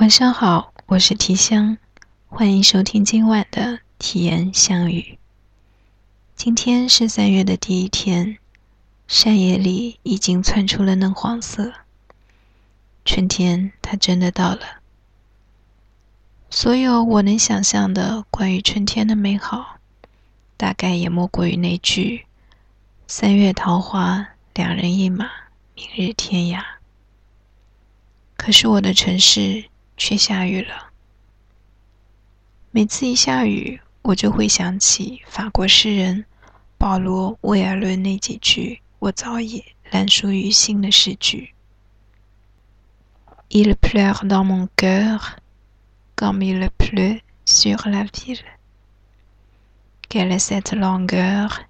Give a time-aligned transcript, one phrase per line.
[0.00, 1.76] 晚上好，我是提香，
[2.26, 5.18] 欢迎收听今晚的体验相遇。
[6.34, 8.38] 今天是三月的第一天，
[9.06, 11.74] 山野里已经窜出了嫩黄色，
[13.04, 14.80] 春天它真的到了。
[16.48, 19.76] 所有我能想象的关于春天的美好，
[20.56, 22.24] 大概也莫过于那句
[23.06, 25.28] “三月桃花，两人一马，
[25.74, 26.64] 明日天涯”。
[28.38, 29.66] 可是我的城市。
[30.00, 30.92] 却下雨了。
[32.70, 36.24] 每次一下雨，我就会想起法国诗人
[36.78, 41.52] 保罗·威尔伦那几句我早已烂熟于心的诗句
[43.50, 45.36] ：“Il pleut dans mon cœur
[46.16, 48.40] comme il pleut sur la ville.
[50.08, 51.66] Quelle est cette longueur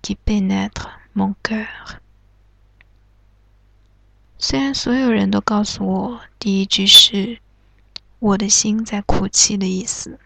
[0.00, 1.98] qui pénètre mon cœur？”
[4.38, 7.40] 虽然所有人都告诉我，第一句是。
[8.20, 10.18] 我的心在哭泣的意思，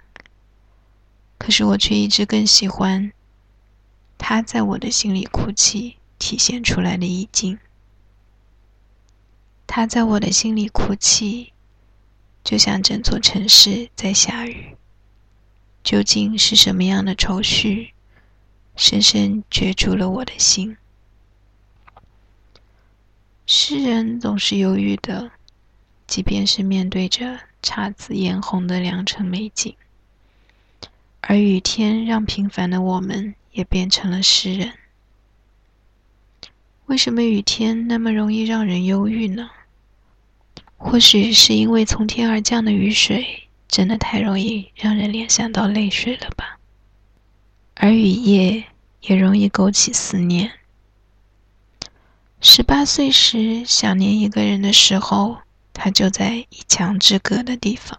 [1.39, 3.13] 可是我却一直更喜欢
[4.17, 7.59] 他在我的心里哭泣体现出来的意境。
[9.67, 11.53] 他在我的心里哭泣，
[12.43, 14.77] 就像整座城市在下雨。
[15.83, 17.93] 究竟是什么样的愁绪，
[18.77, 20.77] 深深攫住了我的心？
[23.47, 25.33] 诗人总是忧郁的，
[26.13, 27.41] 即便是面对着。
[27.63, 29.75] 姹紫嫣红的良辰美景，
[31.23, 34.75] 而雨天让平凡的我们也变成了诗人。
[36.85, 39.49] 为什么雨天那么容易让人忧郁呢？
[40.77, 46.59] 或许是因为从天而降的雨水真的太容易让人联想到泪水了吧？
[47.77, 48.65] 而雨夜
[49.01, 50.53] 也容易勾起思念。
[52.43, 55.39] 十八岁时想念一个人的时候。
[55.75, 57.99] 他就在一墙之隔的地方。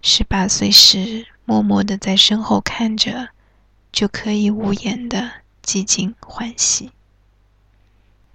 [0.00, 3.28] 十八岁时，默默的在身后看着，
[3.92, 5.30] 就可以无言的
[5.62, 6.90] 寂静欢喜。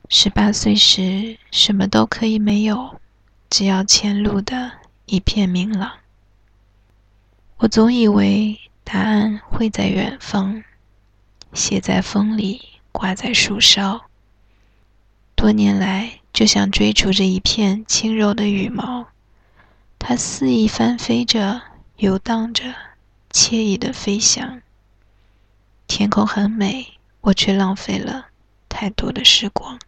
[0.09, 3.01] 十八岁时，什么都可以没有，
[3.49, 4.71] 只要前路的
[5.05, 5.97] 一片明朗。
[7.57, 10.63] 我总以为答案会在远方，
[11.51, 14.05] 写在风里，挂在树梢。
[15.35, 16.21] 多年来。
[16.33, 19.07] 就像追逐着一片轻柔的羽毛，
[19.97, 21.61] 它肆意翻飞着，
[21.97, 22.75] 游荡着，
[23.31, 24.61] 惬意的飞翔。
[25.87, 28.27] 天空很美，我却浪费了
[28.69, 29.79] 太多的时光。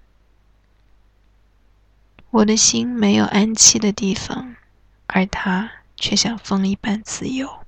[2.32, 4.56] 我的心没有安栖的地方，
[5.08, 7.60] 而它却像风一般自由。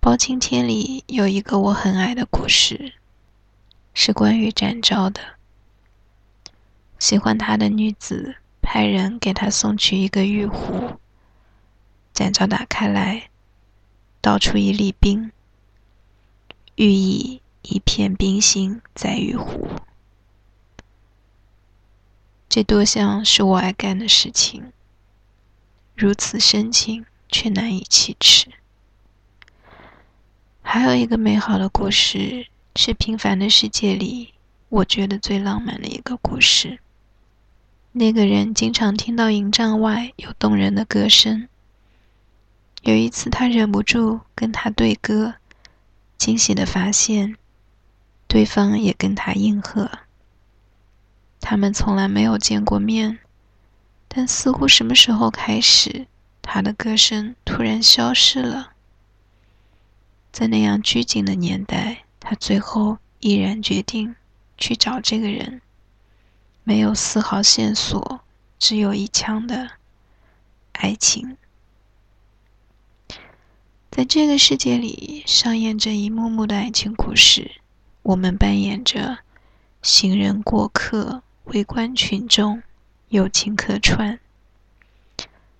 [0.00, 2.92] 包青天里有一个我很爱的故事，
[3.94, 5.33] 是关于展昭的。
[6.98, 10.98] 喜欢他的女子派人给他送去一个玉壶，
[12.12, 13.28] 展昭打开来，
[14.20, 15.30] 倒出一粒冰，
[16.76, 19.68] 寓意一片冰心在玉壶。
[22.48, 24.72] 这多像是我爱干的事情，
[25.94, 28.48] 如此深情却难以启齿。
[30.62, 34.32] 还有一个美好的故事，是平凡的世界里
[34.68, 36.78] 我觉得最浪漫的一个故事。
[37.96, 41.48] 那个人经常听到营帐外有动人的歌声。
[42.82, 45.34] 有一次，他忍不住跟他对歌，
[46.18, 47.36] 惊喜的发现，
[48.26, 49.88] 对方也跟他应和。
[51.38, 53.20] 他们从来没有见过面，
[54.08, 56.08] 但似乎什么时候开始，
[56.42, 58.72] 他的歌声突然消失了。
[60.32, 64.16] 在那样拘谨的年代，他最后毅然决定
[64.58, 65.60] 去找这个人。
[66.66, 68.20] 没有丝毫线索，
[68.58, 69.72] 只有一腔的
[70.72, 71.36] 爱情。
[73.90, 77.60] 在这个世界里，上演着一幕幕的爱情故事。
[78.02, 79.18] 我们扮演着
[79.82, 82.62] 行人过客、围观群众、
[83.10, 84.18] 友情客串，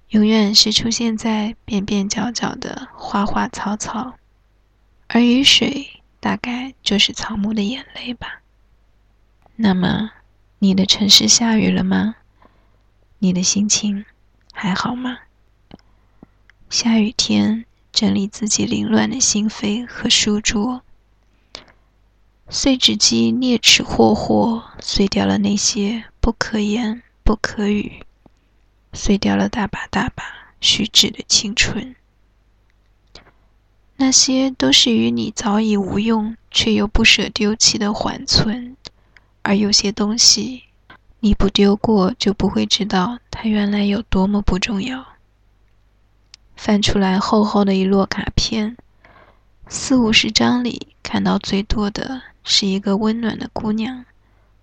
[0.09, 4.15] 永远是出现在边边角角的花花草草，
[5.09, 8.41] 而雨水大概就是草木的眼泪吧。
[9.57, 10.11] 那么。
[10.65, 12.17] 你的城市下雨了吗？
[13.19, 14.07] 你的心情
[14.51, 15.19] 还好吗？
[16.71, 20.81] 下雨天，整理自己凌乱的心扉和书桌，
[22.49, 28.01] 碎纸机啮齿霍霍，碎掉了那些不可言不可语，
[28.95, 30.25] 碎掉了大把大把
[30.63, 31.95] 虚掷的青春。
[33.97, 38.79] 那些都是与你早已无用却又不舍丢弃的缓存。
[39.45, 40.65] 而有些东西，
[41.21, 45.07] 你不丢过，就不会知道它原来有多么不重要。
[46.57, 48.75] 翻出来厚厚的一摞卡片，
[49.69, 54.07] 四五十张里看到最多的是一个温暖的姑娘，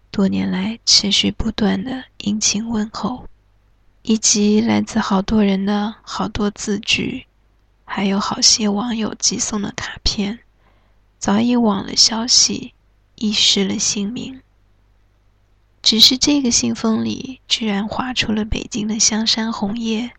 [0.09, 3.27] 多年来持续不断的殷勤问候，
[4.01, 7.27] 以及来自好多人的好多字句，
[7.85, 10.39] 还有好些网友寄送的卡片，
[11.19, 12.73] 早已忘了消息，
[13.13, 14.41] 遗失了姓名。
[15.81, 20.11] 只是这个信封里居然划出了北京的香山红叶。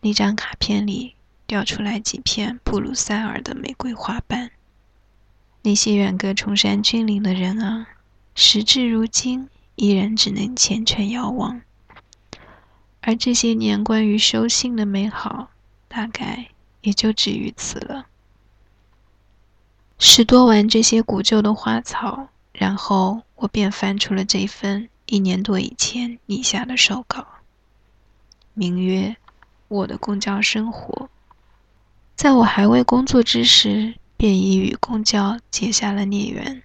[0.00, 1.14] 那张卡片里
[1.46, 4.50] 掉出来几片布鲁塞尔的玫瑰花瓣。
[5.62, 7.86] 那些远隔崇山峻岭的人啊，
[8.34, 11.60] 时至如今依然只能虔诚遥望。
[13.02, 15.50] 而这些年关于收信的美好，
[15.88, 16.48] 大概
[16.80, 18.06] 也就止于此了。
[19.98, 22.28] 拾多完这些古旧的花草，
[22.60, 27.26] 然后我便翻出了这份一年多以前拟下的手稿，
[28.52, 29.16] 名曰。
[29.68, 31.08] 我的公交生活，
[32.16, 36.60] 在我还未工作之时，便已与公交结下了孽缘。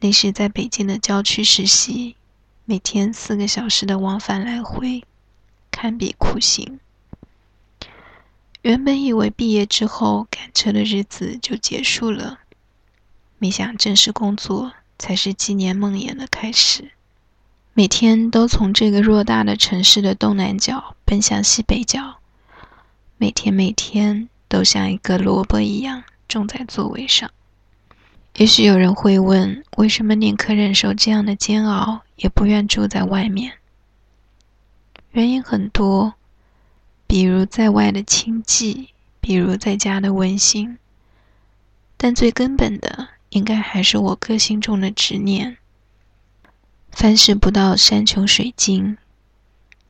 [0.00, 2.16] 那时在北京的郊区实习，
[2.64, 5.04] 每天四个小时的往返来回，
[5.70, 6.80] 堪比酷刑。
[8.62, 12.39] 原本以为毕业之后赶车的日子就结束了，
[13.40, 16.92] 没想正式工作才是纪念梦魇的开始。
[17.72, 22.16] 每天都从这个偌大的城市的东南角奔向西北角，
[23.16, 27.30] 每天每天都像一个萝卜一样种在座位上。
[28.36, 33.54] 也许有人会问，为什么宁可忍受这样的煎熬，也不愿住在外面？
[35.12, 36.14] 原因很多，
[37.06, 38.88] 比如在外的清寂，
[39.20, 40.76] 比如在家的温馨，
[41.96, 45.56] 但最根本的，应该还是我个性中的执念。
[46.92, 48.98] 凡事不到山穷水尽，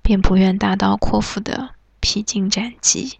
[0.02, 3.18] 便不愿大刀阔斧的披荆斩棘。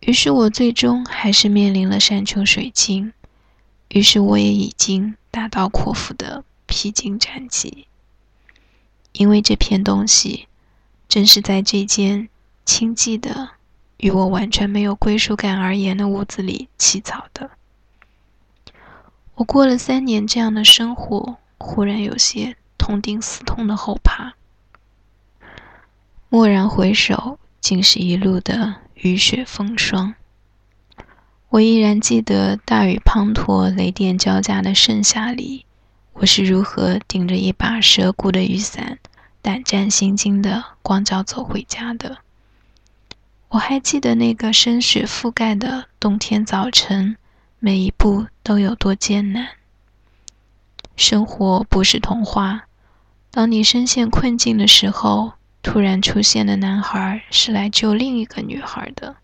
[0.00, 3.12] 于是我最终还是面临了山穷水尽。
[3.88, 7.86] 于是我也已经大刀阔斧的披荆斩棘。
[9.12, 10.46] 因为这片东西，
[11.08, 12.28] 正是在这间
[12.64, 13.50] 清寂的、
[13.96, 17.50] 与我完全没有归属感而言的屋子里起草的。
[19.38, 22.56] 我过了三年这样的生活，忽然有些。
[22.78, 24.32] 痛定思痛的后怕，
[26.30, 30.14] 蓦然回首，竟是一路的雨雪风霜。
[31.50, 35.66] 我依然记得大雨滂沱、雷电交加的盛夏里，
[36.14, 38.98] 我是如何顶着一把蛇骨的雨伞，
[39.42, 42.18] 胆战心惊的光脚走回家的。
[43.48, 47.18] 我还记得那个深雪覆盖的冬天早晨，
[47.58, 49.46] 每一步都有多艰难。
[50.96, 52.64] 生活不是童话。
[53.30, 59.16] 当你深陷困境的时候，突然出现的男孩是来救另一个女孩的。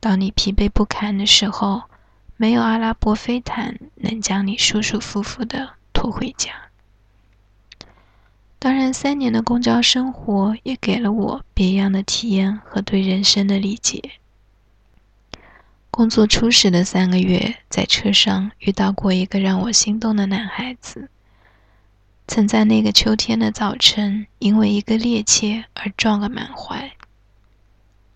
[0.00, 1.84] 当你疲惫不堪的时候，
[2.36, 6.50] 没有阿拉伯飞毯能将你舒舒服服的拖回家。
[8.58, 14.02] 当然，三年的公交生活也给了我别样的体验和对人生的理解。
[15.96, 21.08] 工作初始的三个月，在车上遇到过一个让我心动的男孩子。
[22.28, 26.92] 曾在那个秋天的早晨，因为一个趔趄而撞个满怀。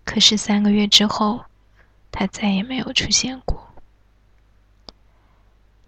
[0.05, 1.45] 可是三个月之后，
[2.11, 3.73] 他再也没有出现过。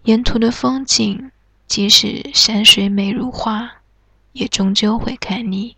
[0.02, 1.30] 沿途的风景，
[1.68, 3.70] 即使山水美如画，
[4.32, 5.76] 也终究会看腻。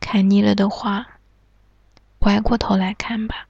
[0.00, 1.06] 看腻了的话，
[2.18, 3.46] 歪过头来看吧。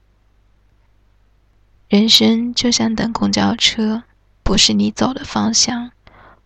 [1.97, 4.03] 人生就像等公交车，
[4.43, 5.93] 不是你走的方向。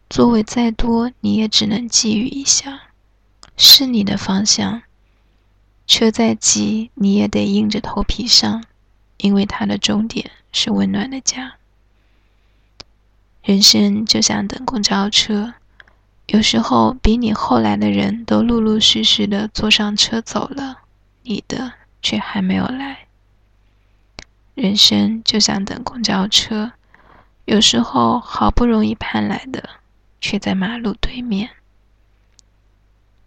[0.09, 2.83] 座位再多，你也只能觊觎一下；
[3.57, 4.83] 是你的方向，
[5.89, 8.63] 车再挤，你也得硬着头皮上，
[9.17, 11.55] 因为它的终点是温暖的家。
[13.43, 15.55] 人生就像等公交车，
[16.29, 20.83] 有时候比你后来的人都陆陆续续的坐上车走了，
[21.25, 23.09] 你的却还没有来。
[24.61, 26.73] 人生就像等公交车，
[27.47, 29.81] 有时候好不容易盼来的。
[30.21, 31.49] 却在马路对面。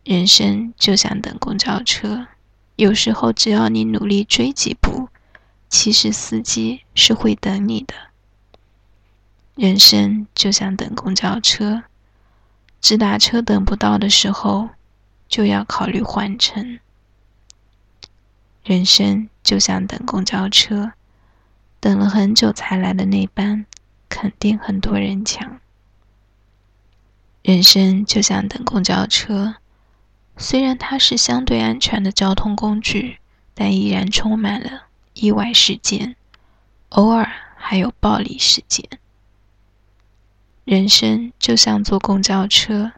[0.03, 2.27] 人生就像等公交车，
[2.75, 5.09] 有时候只要你努力追几步，
[5.67, 7.95] 其实司机是会等你的。
[9.55, 11.81] 人生就像等公交车，
[12.79, 14.69] 直达车等不到的时候，
[15.27, 16.79] 就要考虑换乘。
[18.63, 20.91] 人生就像等公交车，
[21.83, 23.65] 等了很久才来的那班，
[24.07, 25.59] 肯定很多人抢。
[27.41, 29.55] 人生就像等公交车，
[30.37, 33.17] 虽然它是相对安全的交通工具，
[33.53, 36.15] 但依然充满了意外事件，
[36.87, 38.87] 偶尔还有暴力事件。
[40.63, 42.93] 人生就像坐公交车，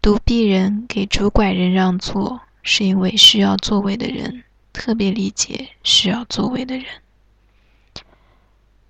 [0.00, 6.86] 独臂人给拄拐人让座，是因为需要座位的人特别理解需要座位的人。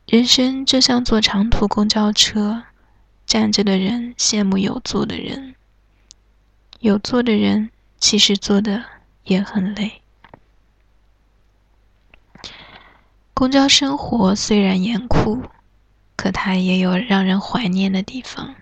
[0.09, 2.65] 人生就像坐长途公交车。
[3.27, 5.55] 站着的人羡慕有座的人，
[6.81, 7.69] 有座的人
[8.01, 8.83] 其实坐的
[9.25, 10.01] 也很累。
[13.35, 15.43] 公交生活虽然严酷，
[16.17, 18.55] 可它也有让人怀念的地方。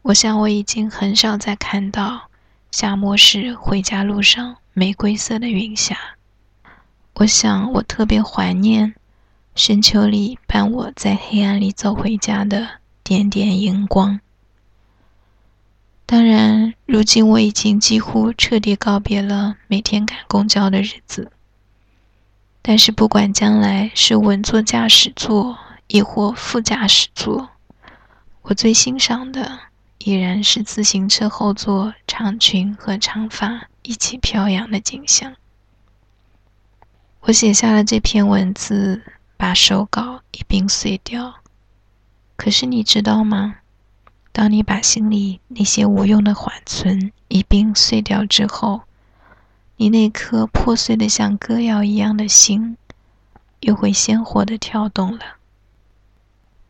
[0.00, 2.30] 我想我已经很少再看到
[2.70, 5.94] 夏末时回家路上玫瑰色的云霞。
[7.16, 8.94] 我想我特别怀念
[9.54, 12.82] 深秋里伴我在黑暗里走回家的。
[13.04, 14.20] 点点荧光。
[16.06, 21.32] 当然，如今我已经几乎彻底告别了每天赶公交的日子。
[22.62, 27.50] 但是，不管将来是稳坐驾驶座，亦或副驾驶座，
[28.42, 29.58] 我最欣赏的
[29.98, 35.34] 依然是自行车后座长裙和长发一起飘扬的景象。
[37.22, 39.02] 我写下了这篇文字，
[39.42, 41.40] 把手稿一并碎掉。
[42.36, 43.56] 可是你知道吗？
[44.30, 48.82] 当你把心里那些无用的缓存一并碎掉之后，
[49.78, 52.76] 你那颗破碎的像歌谣一样的心，
[53.58, 55.38] 又会鲜活的跳动了。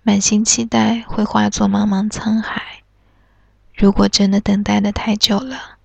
[0.03, 2.83] 满心期待会化作茫茫沧海。
[3.75, 5.77] 如果真的等待的太久了，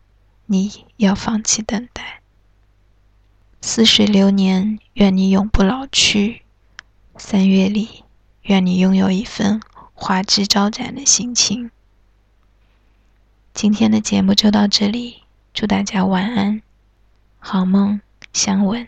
[0.46, 2.22] 你要放弃等待。
[3.60, 6.44] 似水流年，愿你永不老去。
[7.18, 8.04] 三月里，
[8.44, 9.62] 愿你拥有一份。
[10.00, 11.72] 花枝招展的心情。
[13.52, 15.24] 今天的节目就到这里，
[15.56, 16.62] 祝大家晚安，
[17.40, 18.00] 好梦，
[18.32, 18.88] 相吻。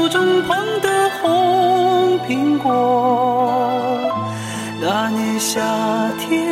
[0.11, 0.43] 中。
[0.43, 0.89] 旁的
[1.21, 2.69] 红苹果，
[4.81, 5.61] 那年夏
[6.19, 6.45] 天，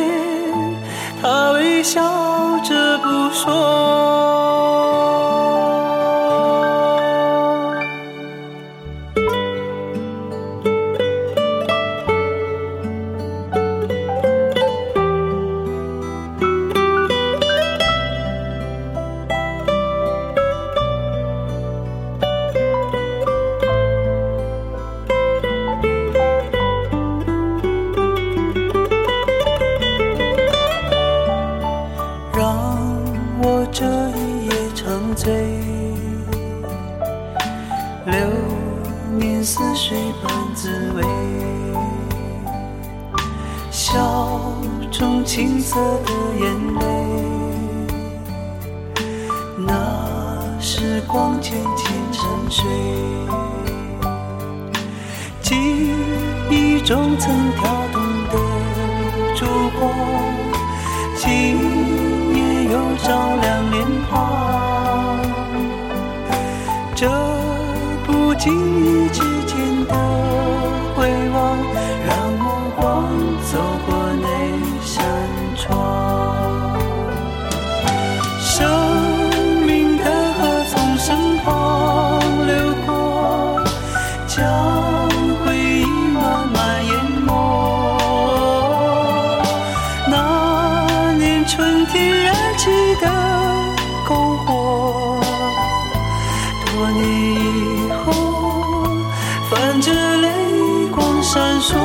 [1.20, 2.00] 他微笑
[2.64, 4.09] 着不说。
[45.24, 46.82] 青色的眼泪，
[49.56, 49.70] 那
[50.58, 52.66] 时光渐渐沉睡，
[55.40, 55.54] 记
[56.50, 58.34] 忆中曾跳动的
[59.36, 59.46] 烛
[59.78, 59.90] 光，
[61.16, 61.28] 今
[62.34, 63.08] 夜又照
[63.40, 65.16] 亮脸庞，
[66.96, 67.08] 这
[68.04, 68.52] 不经
[69.06, 69.08] 意
[101.32, 101.79] 闪烁。